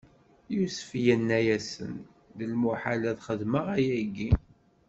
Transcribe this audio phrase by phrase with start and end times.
[0.55, 1.93] Yusef inna-yasen:
[2.37, 4.31] D lmuḥal ad xedmeɣ ayagi!